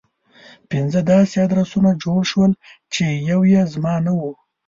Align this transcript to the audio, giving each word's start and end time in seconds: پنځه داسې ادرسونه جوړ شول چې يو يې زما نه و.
پنځه 0.71 0.99
داسې 1.11 1.35
ادرسونه 1.45 1.89
جوړ 2.03 2.19
شول 2.31 2.51
چې 2.93 3.03
يو 3.29 3.39
يې 3.51 3.61
زما 3.73 3.95
نه 4.05 4.13
و. 4.19 4.21